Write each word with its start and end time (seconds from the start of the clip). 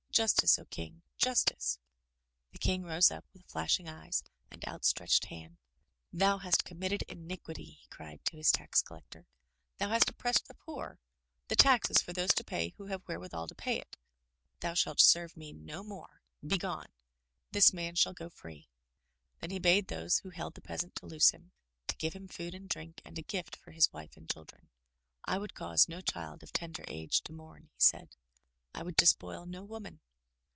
Justice, 0.13 0.59
O 0.59 0.65
King! 0.65 1.03
Justice!" 1.17 1.79
The 2.51 2.57
King 2.59 2.83
rose 2.83 3.11
up 3.11 3.23
with 3.31 3.45
flashing 3.49 3.87
eyes 3.87 4.25
and 4.51 4.61
out 4.67 4.83
stretched 4.83 5.23
hand. 5.27 5.57
"Thou 6.11 6.37
hast 6.39 6.65
committed 6.65 7.03
iniquity,'* 7.03 7.77
he 7.79 7.87
cried 7.87 8.23
to 8.25 8.35
his 8.35 8.51
tax 8.51 8.83
collec 8.83 9.09
tor. 9.09 9.25
"Thou 9.77 9.87
hast 9.87 10.09
oppressed 10.09 10.49
the 10.49 10.53
poor. 10.53 10.99
The 11.47 11.55
tax 11.55 11.89
is 11.89 12.01
for 12.01 12.11
those 12.11 12.33
to 12.33 12.43
pay 12.43 12.71
who 12.77 12.87
have 12.87 13.07
wherewithal 13.07 13.47
to 13.47 13.55
pay 13.55 13.79
it. 13.79 13.95
Thou 14.59 14.73
shalt 14.73 14.99
serve 14.99 15.37
me 15.37 15.53
no 15.53 15.81
more. 15.81 16.21
Begone! 16.45 16.87
This 17.53 17.71
man 17.71 17.95
shall 17.95 18.13
go 18.13 18.29
free." 18.29 18.67
Then 19.39 19.49
he 19.49 19.59
bade 19.59 19.87
those 19.87 20.19
who 20.19 20.31
held 20.31 20.55
the 20.55 20.61
peasant 20.61 20.93
to 20.95 21.05
loose 21.07 21.29
him, 21.31 21.53
to 21.87 21.95
give 21.95 22.11
him 22.11 22.27
food 22.27 22.53
and 22.53 22.67
drink 22.67 23.01
and 23.05 23.17
a 23.17 23.21
gift 23.23 23.55
for 23.55 23.71
his 23.71 23.91
wife 23.93 24.17
and 24.17 24.29
children. 24.29 24.69
"I 25.23 25.37
would 25.37 25.53
cause 25.55 25.87
no 25.87 26.01
child 26.01 26.43
of 26.43 26.51
tender 26.51 26.83
age 26.89 27.21
to 27.21 27.33
mourn," 27.33 27.69
he 27.71 27.79
said." 27.79 28.17
I 28.73 28.83
would 28.83 28.95
despoil 28.95 29.45
no 29.45 29.63
woman. 29.65 29.99